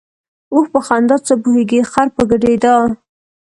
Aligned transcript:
ـ 0.27 0.53
اوښ 0.53 0.65
په 0.73 0.79
خندا 0.87 1.17
څه 1.27 1.33
پوهېږي، 1.43 1.79
خر 1.91 2.07
په 2.15 2.21
ګډېدا. 2.31 2.75